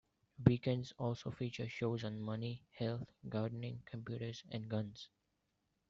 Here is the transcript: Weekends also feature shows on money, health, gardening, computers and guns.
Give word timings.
Weekends 0.43 0.95
also 0.97 1.29
feature 1.29 1.69
shows 1.69 2.03
on 2.03 2.19
money, 2.19 2.63
health, 2.71 3.07
gardening, 3.29 3.83
computers 3.85 4.43
and 4.49 4.67
guns. 4.67 5.09